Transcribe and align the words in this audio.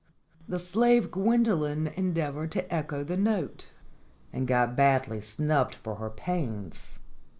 The 0.47 0.57
slave 0.57 1.11
Gwendolen 1.11 1.85
endeavored 1.85 2.49
to 2.53 2.73
echo 2.73 3.03
the 3.03 3.17
note, 3.17 3.67
and 4.33 4.47
got 4.47 4.75
badly 4.75 5.21
snubbed 5.21 5.75
for 5.75 5.97
her 5.97 6.09
pains. 6.09 6.97